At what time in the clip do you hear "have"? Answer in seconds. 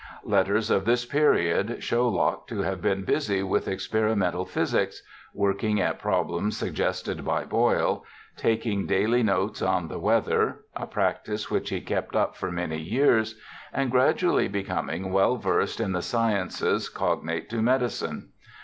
2.63-2.81